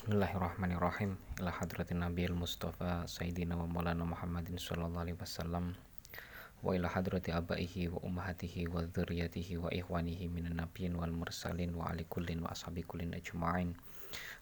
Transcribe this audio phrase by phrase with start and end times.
[0.00, 5.76] Bismillahirrahmanirrahim Ila hadratin Nabi al-Mustafa Sayyidina wa maulana Muhammadin sallallahu alaihi wasallam
[6.64, 11.92] Wa ila hadrati abaihi wa ummahatihi wa dhurriyatihi wa ikhwanihi minan nabiyyin wal mursalin wa
[11.92, 13.76] ali kullin wa ashabi kullin ajma'in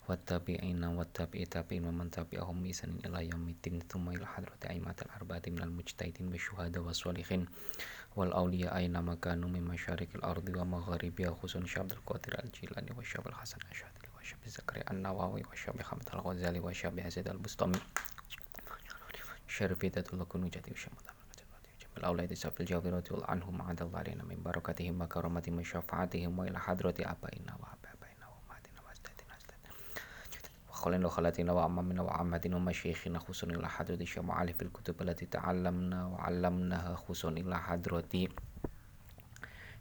[0.07, 5.11] wa tabi'ina wa tabi'i tabi'in wa man tabi'ahum isanin ila yaumiddin thumma ila hadrati aimatil
[5.11, 7.51] arba'ati minal mujtahidin wa syuhada wa salihin
[8.15, 13.35] wal awliya aina makanu min masyarikil ardi wa magharibiha khusun syabdul qadir al-jilani wa syabal
[13.35, 13.98] hasan asyadil
[14.29, 17.81] وشاب زكريا النووي وشاب حمد الغزالي وشاب حسين البسطامي.
[19.49, 21.07] شرفيدة الكنوجة وشمد
[21.97, 28.27] الأولاد سف الجابرات عنهم عند الله علينا من بركتهم وكرامتهم وشفاعتهم وإلى حضرة آبائنا وأبائنا
[28.29, 29.37] وأمهاتنا وأجدادنا.
[30.69, 37.29] وخلنا وخلاتنا وأمامنا وعماتنا ومشايخنا خصوصا إلى حضرة الشمعال في الكتب التي تعلمنا وعلمناها خصوصا
[37.29, 38.29] إلى حضرة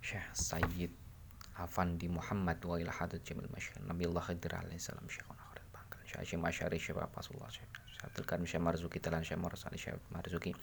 [0.01, 0.33] شيخ
[1.56, 5.68] سيد Afandi Muhammad wa ila hadat jamil masyar Nabi Allah Khidir alaihi salam syekhuna khairul
[5.70, 7.68] bangkal Syekh Masyari Syekh Rasulullah Syekh
[8.02, 10.56] Abdul Karim Syekh Marzuki Talan Syekh Mursali Syekh Marzuki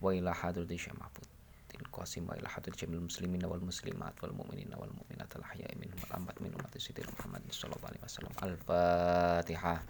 [0.00, 1.26] wa ila hadat Syekh Mahfud
[1.68, 5.74] din Qasim wa ila hadat jamil muslimin wal muslimat wal mu'minin wal mu'minat al ahya'i
[5.74, 9.80] minhum wal amwat min ummati sayyidina Muhammad sallallahu alaihi wasallam al-Fatihah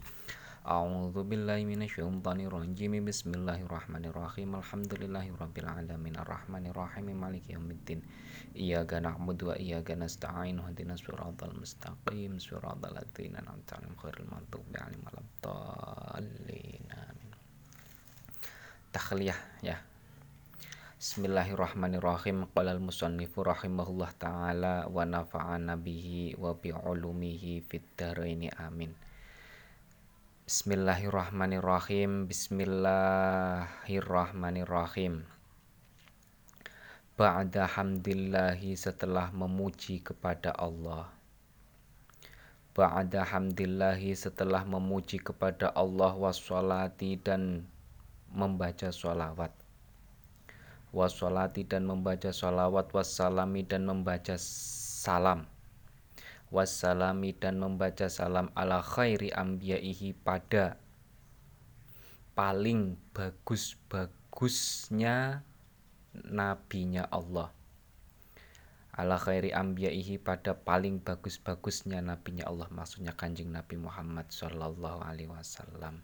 [0.63, 3.03] A'udzu billahi minasyaitonir rajim.
[3.03, 4.55] Bismillahirrahmanirrahim.
[4.63, 7.99] Alhamdulillahirabbil alamin arrahmanir rahim maliki yaumiddin.
[8.58, 10.58] Iyyaka na'budu wa iyyaka nasta'in.
[10.58, 12.42] Ihdinas siratal mustaqim.
[12.42, 16.86] Siratal ladzina an'amta 'alaihim ghairil maghdubi 'alaihim waladdallin.
[16.90, 17.30] Amin.
[18.90, 19.78] Takhliyah ya.
[20.98, 22.50] Bismillahirrahmanirrahim.
[22.58, 28.50] Qala al-musannifu rahimahullah taala wa nafa'ana bihi wa bi ulumihi fid dharain.
[28.58, 28.98] Amin.
[30.48, 35.28] Bismillahirrahmanirrahim Bismillahirrahmanirrahim
[37.18, 41.10] Ba'da hamdillahi setelah memuji kepada Allah.
[42.78, 47.66] Ba'da hamdillahi setelah memuji kepada Allah Wassalati dan
[48.30, 49.50] membaca sholawat.
[50.94, 55.50] Wassalati dan membaca sholawat Wassalami dan membaca salam.
[56.54, 60.78] Wassalami dan membaca salam ala khairi ambiyaihi pada
[62.38, 65.47] paling bagus-bagusnya
[66.26, 67.54] nabinya Allah.
[68.98, 76.02] Ala khairi ambiyaihi pada paling bagus-bagusnya nabinya Allah maksudnya kanjeng Nabi Muhammad Shallallahu alaihi wasallam.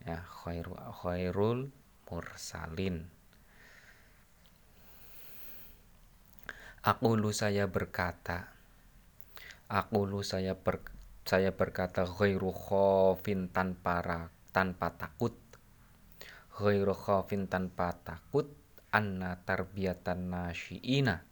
[0.00, 0.72] Ya khairu,
[1.04, 1.68] khairul
[2.08, 3.04] mursalin.
[6.80, 8.48] Aku lu saya berkata
[9.68, 10.80] Aku lu saya ber,
[11.28, 14.00] saya berkata ghairu khofin tanpa
[14.56, 15.36] tanpa takut.
[16.56, 18.63] Ghairu khofin tanpa takut
[18.94, 21.26] anna tarbiyatan nasyiina.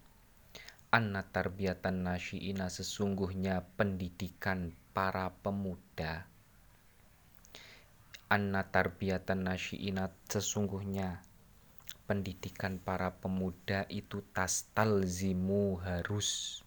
[0.91, 6.27] Anna tarbiyatan nasyiina sesungguhnya pendidikan para pemuda.
[8.27, 11.23] Anna tarbiyatan nasyiina sesungguhnya
[12.11, 16.59] pendidikan para pemuda itu tastalzimu harus.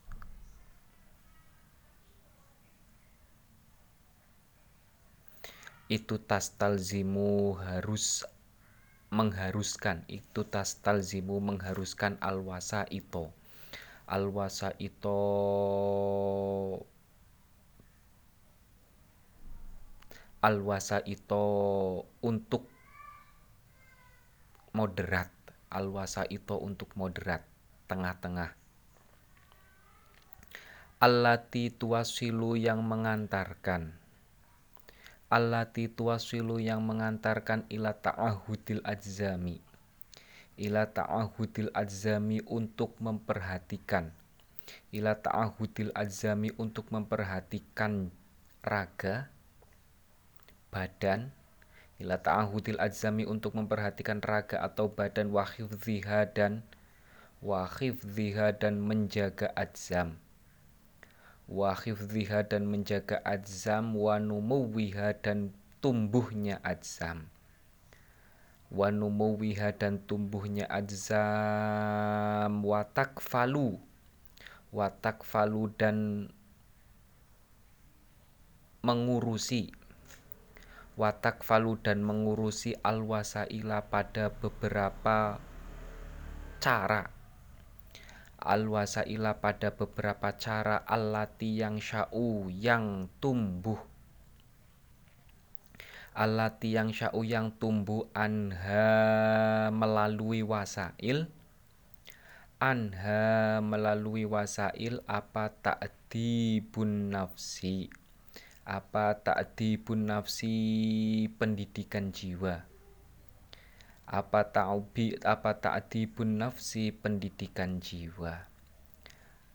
[5.91, 8.23] Itu tas talzimu harus
[9.15, 13.31] mengharuskan itu tas talzimu mengharuskan alwasa itu
[14.11, 15.19] alwasa itu
[20.45, 21.45] alwasa itu
[22.21, 22.69] untuk
[24.75, 25.33] moderat.
[25.73, 27.41] Alwasa itu untuk moderat
[27.89, 28.53] tengah-tengah.
[31.01, 33.97] Allati tuasilu yang mengantarkan
[35.30, 39.62] allati tuwasilu yang mengantarkan ila ta'ahudil ajzami.
[40.56, 44.13] Ila ta'ahudil ajzami untuk memperhatikan.
[44.94, 48.13] Ila ta'ahudil ajzami untuk memperhatikan
[48.63, 49.30] raga
[50.69, 51.34] badan.
[52.00, 55.34] Ila ta'ahudil ajzami untuk memperhatikan raga atau badan.
[55.34, 56.63] Wahifziha dan
[57.44, 60.18] wahifziha dan menjaga ajzam
[61.45, 67.30] wa hifdhiha dan menjaga adzam wa numuwiha dan tumbuhnya adzam
[68.75, 73.80] wa numuwiha dan tumbuhnya adzam wa takfalu.
[74.75, 76.27] Wa takfalu dan
[78.83, 79.71] mengurusi.
[80.95, 85.44] Watak falu dan mengurusi alwasaila pada beberapa
[86.63, 87.14] cara
[88.45, 93.81] al-wasaila pada beberapa cara alati yang sya'u yang tumbuh.
[96.13, 101.27] Alati yang sya'u yang tumbuh anha melalui wasail.
[102.62, 107.89] Anha melalui wasail apa ta'dibun nafsi?
[108.63, 110.56] Apa ta'dibun nafsi
[111.36, 112.75] pendidikan jiwa
[114.06, 116.94] apa ta'ubi apa ta'dibun nafsi?
[116.94, 118.46] Pendidikan jiwa.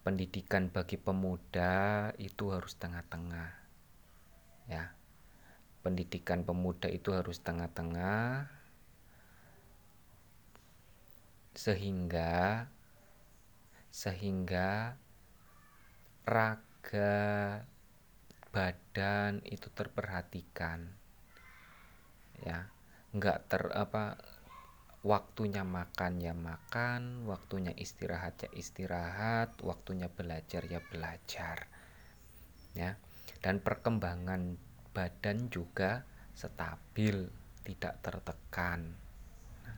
[0.03, 3.51] Pendidikan bagi pemuda itu harus tengah-tengah
[4.67, 4.91] ya.
[5.87, 8.51] Pendidikan pemuda itu harus tengah-tengah
[11.55, 12.67] sehingga
[13.91, 14.97] sehingga
[16.27, 17.23] raga
[18.51, 20.91] badan itu terperhatikan
[22.43, 22.67] ya.
[23.15, 24.19] Nggak ter apa
[25.01, 27.25] waktunya makan ya makan.
[27.25, 29.57] Waktunya istirahat ya istirahat.
[29.65, 31.69] Waktunya belajar ya belajar.
[32.77, 33.01] Ya.
[33.41, 34.61] Dan perkembangan
[34.93, 36.05] badan juga
[36.37, 37.29] stabil
[37.65, 38.97] tidak tertekan.
[39.65, 39.77] Nah,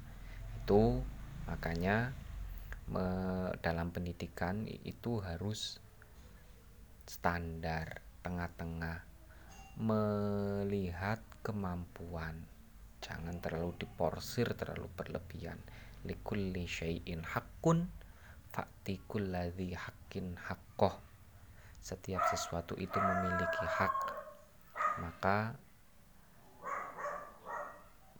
[0.62, 1.02] itu
[1.46, 2.14] makanya
[2.90, 3.06] me,
[3.62, 5.78] dalam pendidikan itu harus
[7.06, 9.06] standar tengah-tengah.
[9.72, 12.51] Melihat kemampuan
[13.02, 15.58] jangan terlalu diporsir terlalu berlebihan.
[16.06, 17.90] Likulli syai'in hakun
[18.54, 19.02] fa'ti
[19.74, 20.94] haqqin haqqoh.
[21.82, 24.22] Setiap sesuatu itu memiliki hak
[25.02, 25.56] maka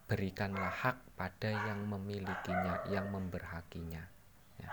[0.09, 4.03] berikanlah hak pada yang memilikinya yang memberhakinya.
[4.59, 4.71] Ya.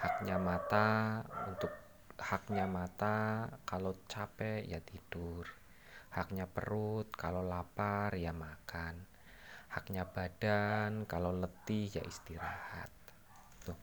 [0.00, 1.70] haknya mata untuk
[2.18, 5.46] haknya mata kalau capek ya tidur.
[6.12, 9.11] Haknya perut kalau lapar ya makan
[9.72, 12.92] haknya badan kalau letih ya istirahat
[13.64, 13.78] Tuh.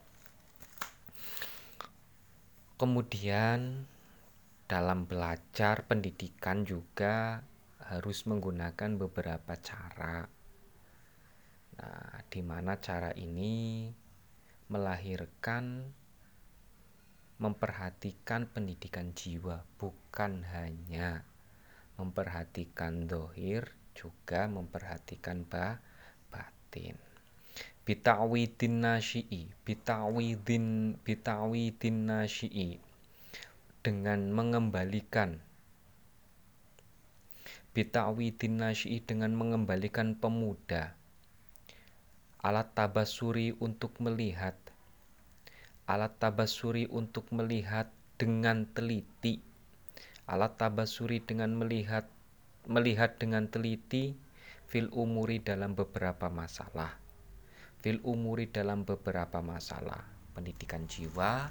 [2.78, 3.90] kemudian
[4.70, 7.42] dalam belajar pendidikan juga
[7.90, 10.30] harus menggunakan beberapa cara
[11.82, 13.90] nah di mana cara ini
[14.70, 15.90] melahirkan
[17.42, 21.26] memperhatikan pendidikan jiwa bukan hanya
[21.98, 25.84] memperhatikan dohir juga memperhatikan ba
[26.32, 26.96] batin.
[27.84, 32.80] Bitawidin nasyi'i bitawidin bitawidin nasyi'i.
[33.84, 35.44] Dengan mengembalikan
[37.76, 40.96] bitawidin nasyi'i dengan mengembalikan pemuda.
[42.40, 44.56] Alat tabasuri untuk melihat.
[45.84, 49.44] Alat tabasuri untuk melihat dengan teliti.
[50.30, 52.08] Alat tabasuri dengan melihat
[52.70, 54.14] melihat dengan teliti
[54.70, 57.02] fil umuri dalam beberapa masalah.
[57.82, 60.06] Fil umuri dalam beberapa masalah.
[60.32, 61.50] Pendidikan jiwa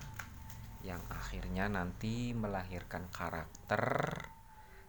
[0.87, 3.83] yang akhirnya nanti melahirkan karakter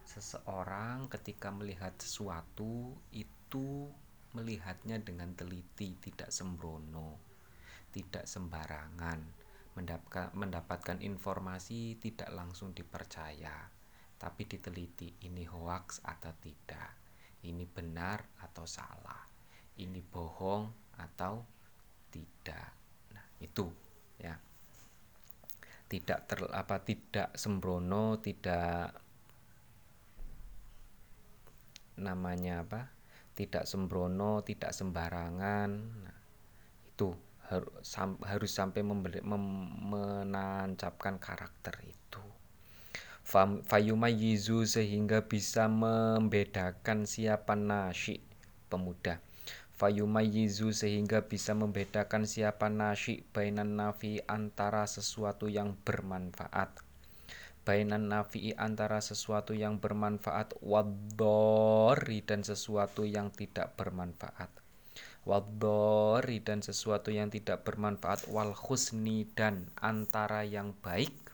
[0.06, 3.90] seseorang ketika melihat sesuatu itu
[4.38, 7.30] melihatnya dengan teliti tidak sembrono
[7.90, 9.20] tidak sembarangan.
[10.34, 13.70] Mendapatkan informasi tidak langsung dipercaya,
[14.20, 16.92] tapi diteliti ini hoax atau tidak,
[17.48, 19.24] ini benar atau salah,
[19.80, 21.40] ini bohong atau
[22.12, 22.68] tidak.
[23.16, 23.64] Nah, itu
[24.20, 24.36] ya.
[25.90, 28.92] Tidak ter apa tidak sembrono, tidak
[31.96, 32.92] namanya apa?
[33.32, 35.70] Tidak sembrono, tidak sembarangan.
[36.04, 36.18] Nah,
[36.84, 37.08] itu
[38.22, 39.42] harus sampai membeli, mem,
[39.90, 42.29] menancapkan karakter itu
[43.24, 48.18] fayumayizu sehingga bisa membedakan siapa nasi
[48.66, 49.22] pemuda.
[49.80, 56.84] Fayumayizu sehingga bisa membedakan siapa nasi bainan nafi antara sesuatu yang bermanfaat.
[57.64, 64.52] Bainan nafi antara sesuatu yang bermanfaat wadori dan sesuatu yang tidak bermanfaat.
[65.24, 71.29] Wadori dan sesuatu yang tidak bermanfaat wal husni dan antara yang baik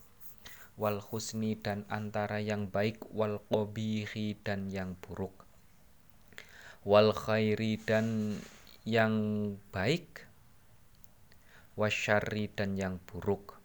[0.76, 5.32] wal husni dan antara yang baik wal qobihi dan yang buruk.
[6.86, 8.38] Wal khairi dan
[8.84, 9.14] yang
[9.72, 10.28] baik
[11.74, 13.58] wasyari dan yang buruk.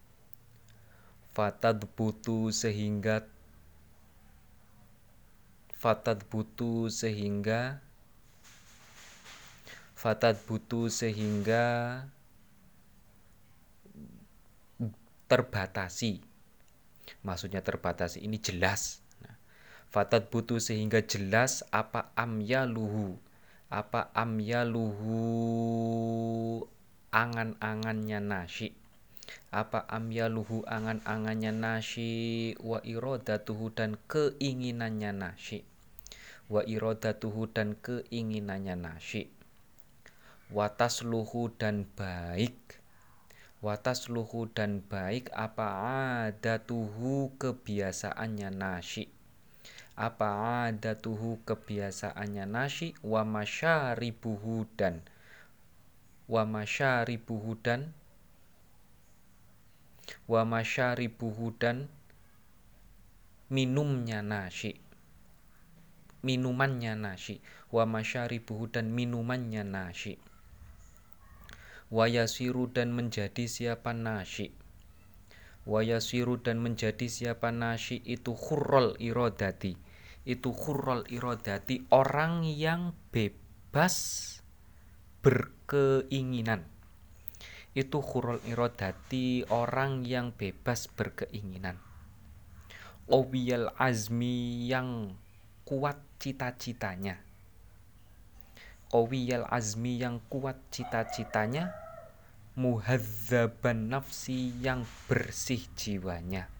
[1.31, 3.23] Fatad butu sehingga
[5.75, 7.79] fatad butu sehingga
[10.01, 12.01] fatad butuh sehingga
[15.29, 16.30] terbatasi
[17.21, 18.21] maksudnya terbatasi.
[18.21, 19.01] Ini jelas.
[19.21, 19.35] Nah,
[19.89, 23.19] fatad butuh sehingga jelas apa amya luhu
[23.71, 25.23] apa amya luhu
[27.15, 28.75] angan-angannya nasi
[29.47, 35.63] apa amya luhu angan-angannya nasi wa irodatuhu dan keinginannya nasi
[36.51, 39.31] wa irodatuhu dan keinginannya nasi
[40.51, 42.80] watas luhu dan baik
[43.61, 45.67] watas luhu dan baik apa
[46.25, 49.05] ada tuhu kebiasaannya nasi
[50.01, 55.05] apa adatuhu kebiasaannya nasi wa masyaribuhu dan
[56.25, 57.93] wa masyaribuhu dan
[60.25, 61.85] wa masyaribuhu dan
[63.53, 64.79] minumnya nasi
[66.25, 67.37] minumannya nasi
[67.69, 70.17] wa masyaribuhu dan minumannya nasi
[71.91, 74.55] wayasiru dan menjadi siapa nasi?
[75.67, 79.77] Wayasiru dan menjadi siapa nasi itu khurrol irodati.
[80.25, 84.39] Itu khurrol irodati orang yang bebas
[85.21, 86.65] berkeinginan.
[87.77, 91.77] Itu khurrol irodati orang yang bebas berkeinginan.
[93.11, 95.19] Owiyal azmi yang
[95.67, 97.30] kuat cita-citanya
[98.91, 101.71] Owiyal azmi yang kuat cita-citanya
[102.59, 106.51] muhadzaban nafsi yang bersih jiwanya.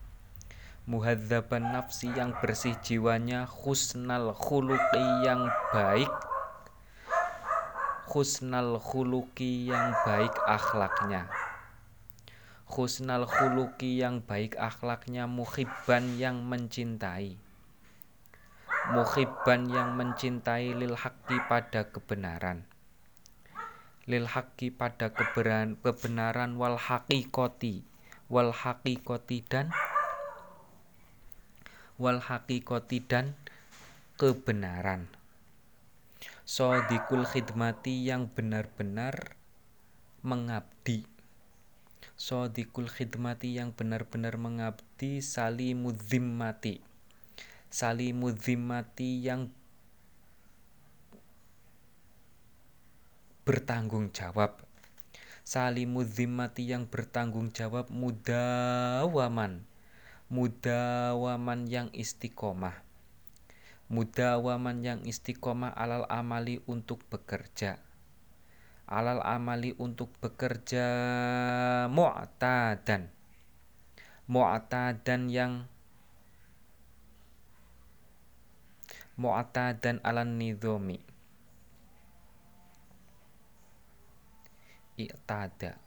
[0.88, 6.08] Muhadzaban nafsi yang bersih jiwanya husnal khuluqi yang baik.
[8.08, 11.28] Husnal khuluqi yang baik akhlaknya.
[12.64, 17.51] Husnal khuluqi yang baik akhlaknya muhibban yang mencintai
[18.90, 22.66] muhibban yang mencintai lil haqqi pada kebenaran.
[24.10, 27.86] Lil haqqi pada kebenaran, kebenaran wal haqiqati.
[28.26, 29.70] Wal haqiqati dan
[32.02, 33.38] wal haqiqati dan
[34.18, 35.06] kebenaran.
[36.42, 39.38] Sodikul khidmati yang benar-benar
[40.26, 41.06] mengabdi.
[42.18, 46.91] Sodikul khidmati yang benar-benar mengabdi salimudzimmati
[47.72, 49.48] salimudzimmati yang
[53.48, 54.60] bertanggung jawab.
[55.48, 59.64] Salimudzimmati yang bertanggung jawab mudawaman.
[60.28, 62.76] Mudawaman yang istiqomah.
[63.92, 67.80] Mudawaman yang istiqomah alal amali untuk bekerja.
[68.88, 70.88] Alal amali untuk bekerja
[71.88, 73.08] mu'tadan.
[74.28, 75.71] Mu'tadan yang
[79.22, 81.12] Mu'tadan alan nidhomi
[85.02, 85.78] i'tada.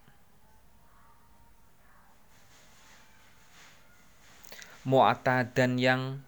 [4.84, 6.20] Mu'tadan yang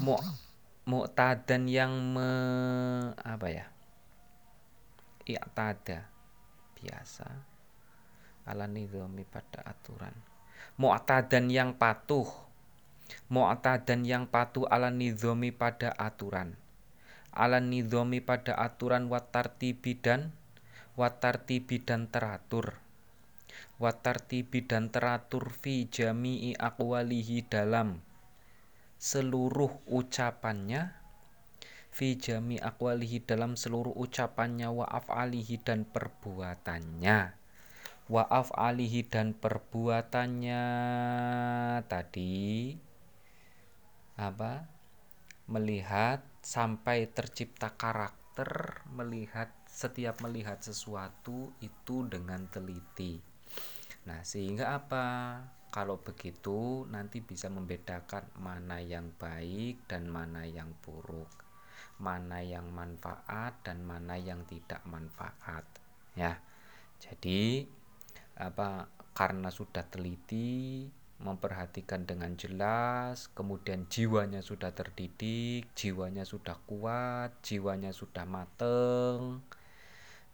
[0.00, 0.16] mu
[0.88, 2.30] mu'tadan yang me,
[3.20, 3.66] apa ya?
[5.28, 6.08] I'tada.
[6.80, 7.28] Biasa.
[8.42, 10.16] Ala nidhami pada aturan.
[10.80, 12.26] Mu'tadan yang patuh
[13.32, 16.56] mu'tadan yang patuh ala nidhami pada aturan.
[17.32, 20.36] Ala nidhomi pada aturan watartibi dan
[21.00, 22.76] watartibi dan teratur.
[23.80, 28.04] Watartibi dan teratur fi jami'i akwalihi dalam
[29.00, 30.92] seluruh ucapannya
[31.92, 37.36] fi jami akwalihi dalam seluruh ucapannya wa af'alihi dan perbuatannya.
[38.12, 40.62] Wa af'alihi dan perbuatannya
[41.88, 42.76] tadi
[44.16, 44.68] apa
[45.48, 53.20] melihat sampai tercipta karakter melihat setiap melihat sesuatu itu dengan teliti.
[54.08, 55.06] Nah, sehingga apa?
[55.72, 61.32] Kalau begitu nanti bisa membedakan mana yang baik dan mana yang buruk.
[61.96, 65.64] Mana yang manfaat dan mana yang tidak manfaat,
[66.12, 66.36] ya.
[67.00, 67.64] Jadi
[68.36, 70.88] apa karena sudah teliti
[71.22, 79.40] memperhatikan dengan jelas, kemudian jiwanya sudah terdidik, jiwanya sudah kuat, jiwanya sudah mateng.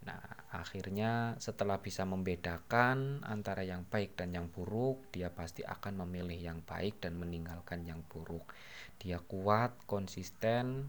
[0.09, 6.41] Nah, akhirnya setelah bisa membedakan antara yang baik dan yang buruk, dia pasti akan memilih
[6.41, 8.49] yang baik dan meninggalkan yang buruk.
[8.97, 10.89] Dia kuat, konsisten,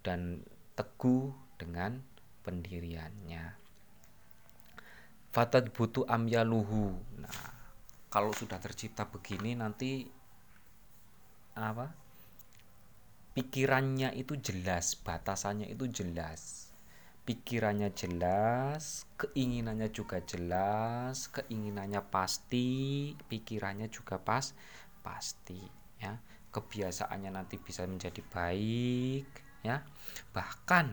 [0.00, 2.00] dan teguh dengan
[2.42, 3.54] pendiriannya.
[5.32, 6.96] Fatad butuh amyaluhu.
[7.20, 7.61] Nah,
[8.12, 10.04] kalau sudah tercipta begini nanti
[11.56, 11.88] apa
[13.32, 16.68] pikirannya itu jelas batasannya itu jelas.
[17.22, 22.68] Pikirannya jelas keinginannya juga jelas keinginannya pasti
[23.16, 24.52] pikirannya juga pas
[25.00, 25.64] pasti
[25.96, 26.12] ya.
[26.52, 29.24] Kebiasaannya nanti bisa menjadi baik
[29.64, 29.80] ya.
[30.36, 30.86] Bahkan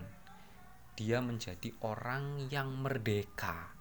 [0.96, 3.76] dia menjadi orang yang merdeka.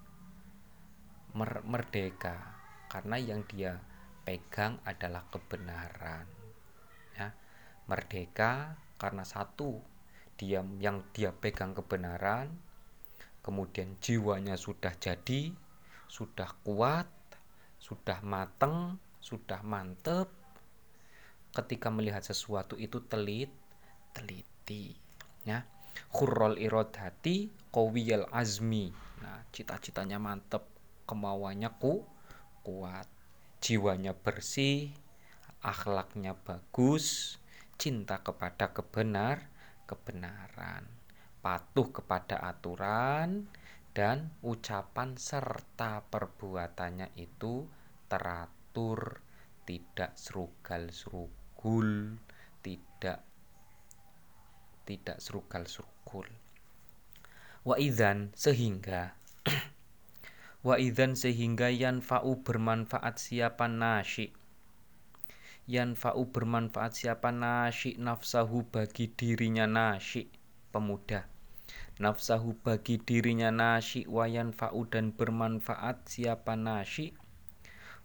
[1.38, 2.57] Mer merdeka
[2.88, 3.76] karena yang dia
[4.24, 6.26] pegang adalah kebenaran
[7.16, 7.32] ya.
[7.88, 9.80] Merdeka karena satu
[10.36, 12.52] dia yang dia pegang kebenaran
[13.40, 15.52] kemudian jiwanya sudah jadi
[16.08, 17.08] sudah kuat
[17.80, 20.28] sudah mateng sudah mantep.
[21.48, 23.48] Ketika melihat sesuatu itu telit
[24.12, 24.92] teliti
[25.44, 25.64] ya.
[26.12, 28.92] Khurrol irodati kowiyal azmi.
[29.24, 30.64] Nah cita-citanya mantep
[31.08, 32.04] kemauannya ku
[32.68, 33.08] kuat
[33.64, 34.92] jiwanya bersih
[35.64, 37.40] akhlaknya bagus
[37.80, 39.48] cinta kepada kebenar
[39.88, 40.84] kebenaran
[41.40, 43.48] patuh kepada aturan
[43.96, 47.64] dan ucapan serta perbuatannya itu
[48.04, 49.24] teratur
[49.64, 52.20] tidak serugal-serugul,
[52.60, 53.24] tidak
[54.84, 56.28] tidak serugal-serugul.
[57.64, 59.16] Wa idzan sehingga
[60.68, 64.36] wa idzan sehingga yanfa'u bermanfaat siapa nasyi
[65.64, 70.28] yanfa'u bermanfaat siapa nasyi nafsahu bagi dirinya nasyi
[70.68, 71.24] pemuda
[71.96, 77.16] nafsahu bagi dirinya nasyi wayan fa'u dan bermanfaat siapa nasyi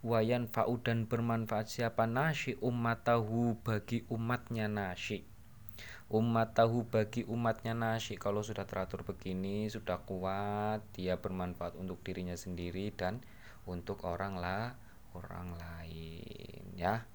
[0.00, 5.28] wayan fa'u dan bermanfaat siapa nasyi ummatahu bagi umatnya nasyi
[6.12, 12.92] ummatahu bagi umatnya nasyi kalau sudah teratur begini sudah kuat dia bermanfaat untuk dirinya sendiri
[12.92, 13.24] dan
[13.64, 14.76] untuk orang lah
[15.16, 17.08] orang lain ya.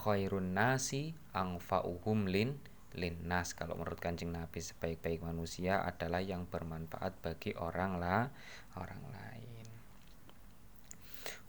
[0.00, 2.56] Khairun nasi angfa'uhum lin
[2.96, 8.32] linnas kalau menurut kancing Nabi sebaik-baik manusia adalah yang bermanfaat bagi orang lah
[8.74, 9.66] orang lain.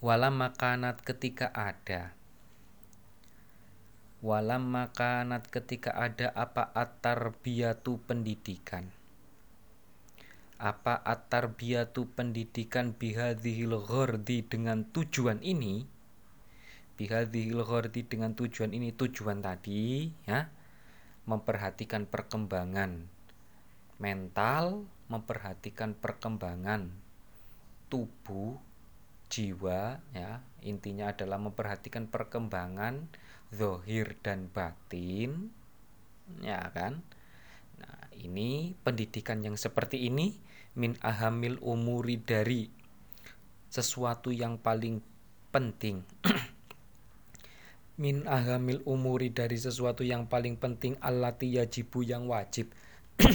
[0.01, 2.13] Walam makanat ketika ada
[4.21, 8.93] walam makanat ketika ada apa atar biatu pendidikan.
[10.61, 15.89] Apa atar biatu pendidikan bihadhil ghordi dengan tujuan ini?
[17.01, 20.53] Bihadhil ghordi dengan tujuan ini tujuan tadi ya
[21.25, 23.09] memperhatikan perkembangan
[23.97, 26.93] mental memperhatikan perkembangan
[27.89, 28.57] tubuh
[29.31, 33.07] jiwa ya intinya adalah memperhatikan perkembangan
[33.55, 35.55] zohir dan batin
[36.43, 36.99] ya kan?
[37.79, 40.35] Nah ini pendidikan yang seperti ini
[40.75, 42.67] min ahamil umuri dari
[43.71, 44.99] sesuatu yang paling
[45.51, 46.03] penting.
[48.01, 52.71] Min ahamil umuri dari sesuatu yang paling penting allati yajibu yang wajib.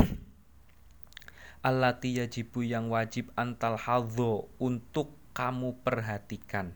[1.69, 6.73] Allati yajibu yang wajib antal hadho untuk kamu perhatikan.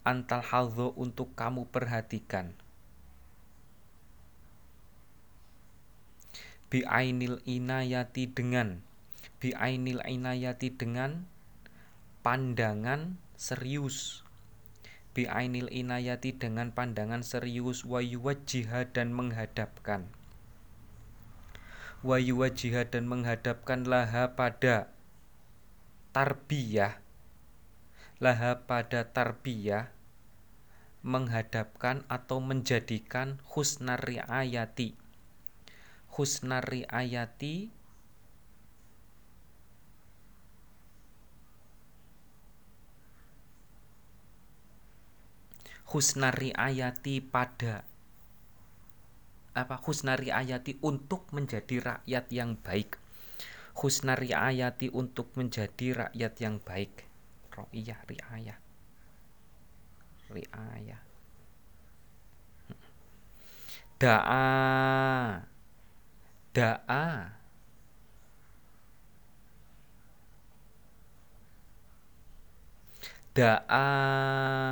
[0.00, 2.56] Antal halzo untuk kamu perhatikan.
[6.72, 8.80] Bi'ainil inayati dengan
[9.42, 11.28] Bi'ainil inayati dengan
[12.22, 14.22] pandangan serius
[15.10, 20.06] Bi'ainil inayati dengan pandangan serius Wayuwajihah dan menghadapkan
[22.06, 24.94] Wayuwajihah dan menghadapkan laha pada
[26.14, 27.02] tarbiyah
[28.20, 29.88] laha pada tarbiyah
[31.00, 34.92] menghadapkan atau menjadikan husnar riayati
[36.12, 37.72] husnar riayati
[45.90, 47.88] husnari ayati pada
[49.50, 49.80] apa?
[49.82, 52.94] Husnari ayati untuk menjadi rakyat yang baik.
[53.74, 57.09] Husnari ayati untuk menjadi rakyat yang baik
[57.60, 58.58] ro'iyah riayah
[60.32, 61.10] riayah
[64.00, 65.44] da'a.
[66.56, 67.06] Da'a.
[73.36, 73.86] Da'a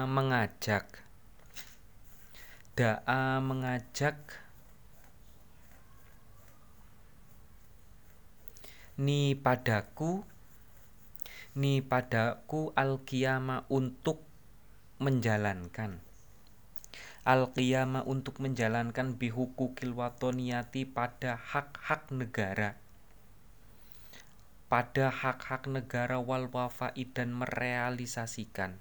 [0.09, 0.89] mengajak.
[2.73, 4.19] Da'a mengajak.
[8.99, 10.27] Ni padaku
[11.59, 13.03] ni padaku al
[13.67, 14.23] untuk
[15.03, 15.99] menjalankan.
[17.27, 17.51] Al
[18.07, 22.79] untuk menjalankan bihukukil watoniyati pada hak-hak negara.
[24.71, 28.79] Pada hak-hak negara wal wafai dan merealisasikan.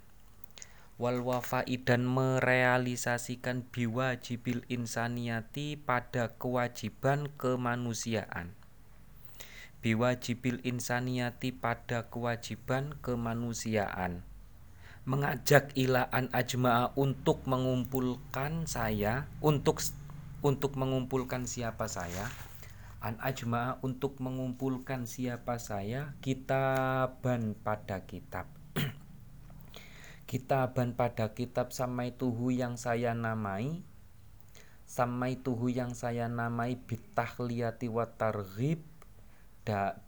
[1.01, 8.53] Wal wafai dan merealisasikan biwajibil insaniyati pada kewajiban kemanusiaan
[9.81, 14.25] biwajibil insaniyati pada kewajiban kemanusiaan.
[15.07, 19.79] Mengajak ilaan ajma'a untuk mengumpulkan saya untuk
[20.43, 22.27] untuk mengumpulkan siapa saya.
[22.99, 28.49] An ajma'a untuk mengumpulkan siapa saya kitaban pada kitab.
[30.27, 33.79] Kitaban pada kitab sama tuhu yang saya namai
[34.87, 38.79] sama tuhu yang saya namai bitahliyati wa targhib
[39.67, 39.99] da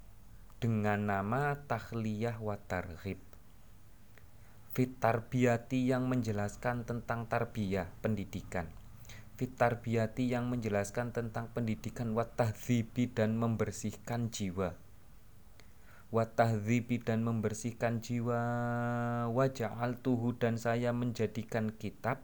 [0.64, 3.20] dengan nama tahliyah wa targhib.
[4.72, 8.72] Fitarbiyati yang menjelaskan tentang tarbiyah pendidikan.
[9.36, 14.80] Fitarbiyati yang menjelaskan tentang pendidikan Watahzibi dan membersihkan jiwa.
[16.16, 18.40] Watahzibi dan membersihkan jiwa
[19.28, 22.24] Waja'al tuhu dan saya menjadikan kitab.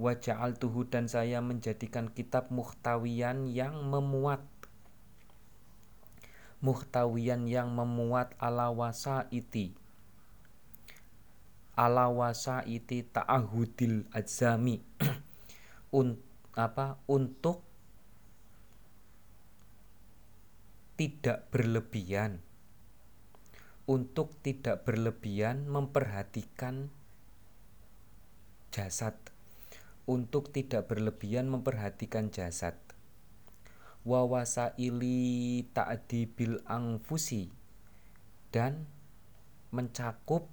[0.00, 4.40] Waja'al tuhu dan saya menjadikan kitab muhtawian yang memuat
[6.64, 9.76] Muhtawian yang memuat ala wasaiti
[11.76, 14.80] Ala wasaiti ta'ahudil azami
[15.98, 16.16] Un,
[16.56, 17.60] apa untuk
[20.94, 22.40] tidak berlebihan.
[23.84, 26.88] Untuk tidak berlebihan memperhatikan
[28.72, 29.18] jasad.
[30.06, 32.83] Untuk tidak berlebihan memperhatikan jasad
[34.04, 37.48] wawasa ili ta'dibil angfusi
[38.52, 38.84] dan
[39.72, 40.44] mencakup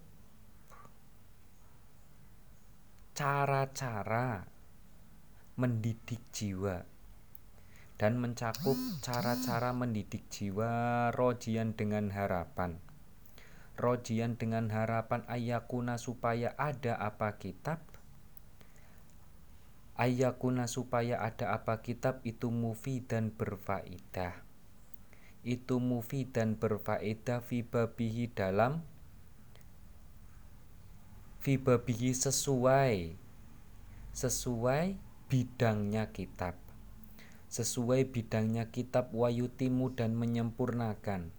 [3.11, 4.47] cara-cara
[5.59, 6.87] mendidik jiwa
[7.99, 12.81] dan mencakup cara-cara mendidik jiwa rojian dengan harapan.
[13.77, 17.90] Rojian dengan harapan ayakuna supaya ada apa kitab
[20.01, 24.33] ayakuna supaya ada apa kitab itu mufi dan berfaedah.
[25.45, 28.81] Itu mufi dan berfaedah fibabihi dalam
[31.45, 33.13] fibabihi sesuai
[34.17, 34.97] sesuai
[35.29, 36.57] bidangnya kitab.
[37.53, 41.29] Sesuai bidangnya kitab wayutimu dan menyempurnakan.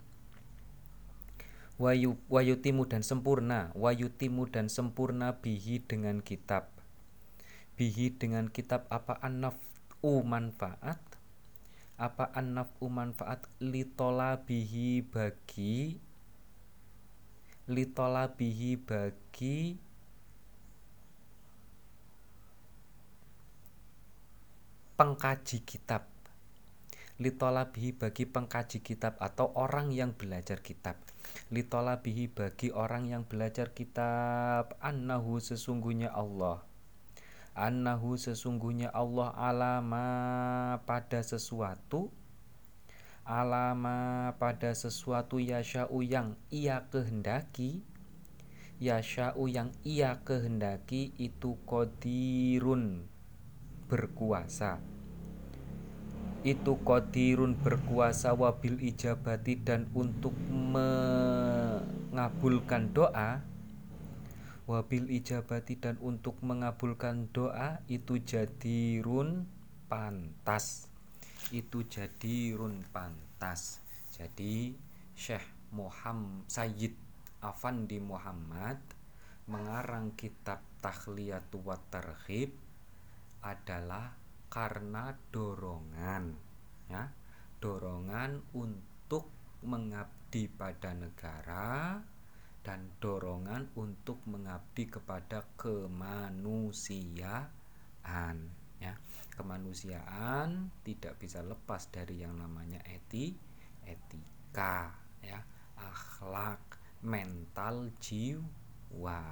[1.83, 6.72] Wayu wayutimu dan sempurna wayutimu dan sempurna bihi dengan kitab
[7.77, 9.17] bihi dengan kitab apa
[10.03, 11.01] u manfaat?
[11.97, 12.35] Apa
[12.83, 13.47] u manfaat?
[13.63, 15.97] Litola bihi bagi
[17.71, 19.79] litola bihi bagi
[24.99, 26.11] pengkaji kitab.
[27.23, 30.99] Litola bihi bagi pengkaji kitab atau orang yang belajar kitab.
[31.55, 34.75] Litola bihi bagi orang yang belajar kitab.
[34.83, 36.72] Annahu sesungguhnya Allah
[37.53, 40.09] annahu sesungguhnya Allah alama
[40.89, 42.09] pada sesuatu
[43.23, 47.83] alama pada sesuatu yasha'u yang ia kehendaki.
[48.83, 53.07] Yasha'u yang ia kehendaki itu kodirun
[53.87, 54.83] berkuasa.
[56.43, 63.47] Itu kodirun berkuasa wabil ijabati dan untuk mengabulkan doa
[64.63, 69.47] wabil ijabati dan untuk mengabulkan doa itu jadi run
[69.91, 70.87] pantas.
[71.51, 73.83] Itu jadi run pantas.
[74.15, 74.77] Jadi
[75.19, 75.45] Syekh
[75.75, 76.95] Muhammad Sayyid
[77.43, 78.79] Afandi Muhammad
[79.51, 82.55] mengarang kitab Takhliyatu wa Tarhib
[83.43, 84.15] adalah
[84.47, 86.39] karena dorongan
[86.87, 87.11] ya.
[87.59, 89.31] Dorongan untuk
[89.63, 92.03] mengabdi pada negara
[92.63, 98.39] dan dorongan untuk mengabdi kepada kemanusiaan
[98.79, 98.95] ya.
[99.35, 103.35] Kemanusiaan tidak bisa lepas dari yang namanya eti
[103.83, 105.43] etika ya.
[105.75, 109.23] Akhlak mental jiwa.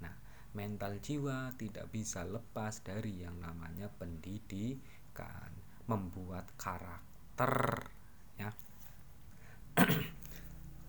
[0.00, 0.16] Nah
[0.56, 5.52] mental jiwa tidak bisa lepas dari yang namanya pendidikan
[5.84, 7.84] membuat karakter
[8.40, 8.48] ya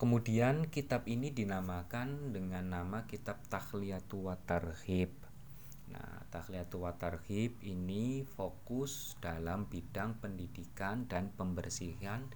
[0.02, 5.14] Kemudian kitab ini dinamakan dengan nama kitab Takhliyatu wa Tarhib.
[5.94, 12.26] Nah, Takhliyatu wa Tarhib ini fokus dalam bidang pendidikan dan pembersihan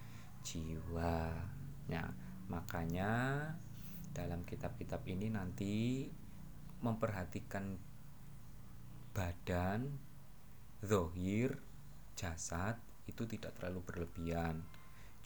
[0.46, 1.34] jiwa.
[1.90, 2.06] Nah,
[2.46, 3.50] makanya
[4.14, 6.06] dalam kitab-kitab ini nanti
[6.86, 7.74] memperhatikan
[9.10, 9.90] badan,
[10.86, 11.58] zohir,
[12.14, 12.78] jasad
[13.10, 14.62] itu tidak terlalu berlebihan.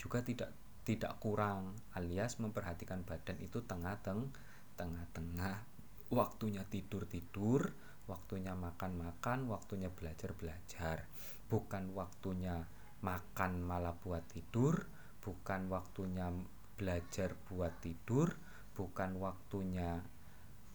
[0.00, 4.32] Juga tidak tidak kurang alias memperhatikan badan itu tengah-teng
[4.74, 5.66] tengah-tengah.
[6.10, 7.70] Waktunya tidur-tidur
[8.10, 11.06] waktunya makan-makan waktunya belajar-belajar.
[11.46, 12.66] Bukan waktunya
[13.00, 14.84] makan malah buat tidur
[15.20, 16.28] bukan waktunya
[16.76, 18.36] belajar buat tidur
[18.76, 20.00] bukan waktunya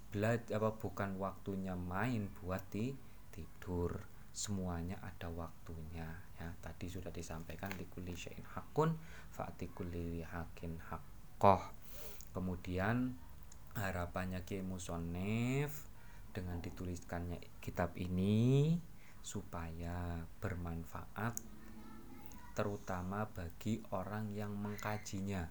[0.09, 6.51] belajar apa bukan waktunya main buat tidur semuanya ada waktunya ya.
[6.59, 8.99] Tadi sudah disampaikan likuli syai'in hakun
[9.31, 11.63] fa'tikuli hakin hakoh
[12.35, 13.15] kemudian
[13.79, 15.87] harapannya Kiai Musonef
[16.35, 18.75] dengan dituliskannya kitab ini
[19.23, 21.39] supaya bermanfaat
[22.55, 25.47] terutama bagi orang yang mengkajinya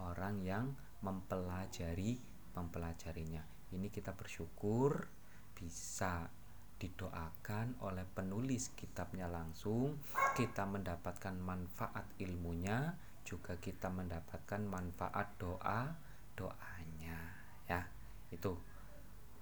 [0.00, 2.20] orang yang mempelajari
[2.56, 3.44] mempelajarinya.
[3.72, 5.08] Ini kita bersyukur
[5.56, 6.28] bisa
[6.76, 9.96] didoakan oleh penulis kitabnya langsung
[10.36, 12.92] kita mendapatkan manfaat ilmunya
[13.26, 15.96] juga kita mendapatkan manfaat doa
[16.36, 17.18] doanya
[17.66, 17.82] ya.
[18.30, 18.60] Itu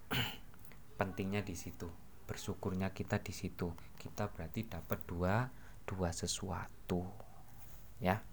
[0.98, 1.90] pentingnya di situ
[2.24, 3.68] bersyukurnya kita di situ.
[4.00, 5.48] Kita berarti dapat dua
[5.84, 7.04] dua sesuatu
[8.00, 8.24] ya.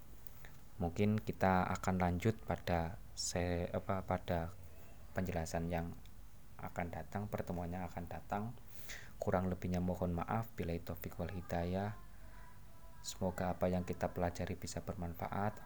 [0.79, 4.49] Mungkin kita akan lanjut pada se apa pada
[5.11, 5.91] penjelasan yang
[6.61, 8.43] akan datang pertemuannya akan datang
[9.21, 10.49] kurang lebihnya mohon maaf.
[10.57, 11.93] Bila itu wal hidayah
[13.05, 15.61] semoga apa yang kita pelajari bisa bermanfaat.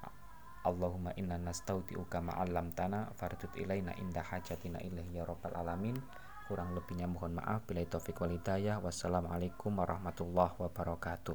[0.68, 5.96] Allahumma inna nastaudi'uka ma'allam tanah fardut ilaina indah hajatina ilaihi ya rabbal alamin.
[6.52, 7.64] Kurang lebihnya mohon maaf.
[7.64, 11.34] Bila itu wal hidayah wassalamualaikum warahmatullahi wabarakatuh